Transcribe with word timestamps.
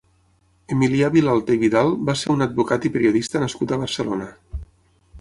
Emilià 0.75 1.09
Vilalta 1.15 1.57
i 1.57 1.61
Vidal 1.65 1.93
va 2.09 2.17
ser 2.23 2.33
un 2.37 2.43
advocat 2.49 2.91
i 2.91 2.93
periodista 2.99 3.43
nascut 3.47 3.75
a 3.77 3.81
Barcelona. 3.87 4.31